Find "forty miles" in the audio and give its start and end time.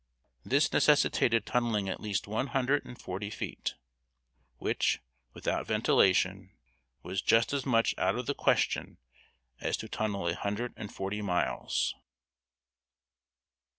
10.91-11.93